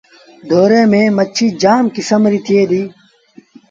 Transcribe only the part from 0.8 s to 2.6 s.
ميݩ مڇيٚ جآم ڪسم ريٚ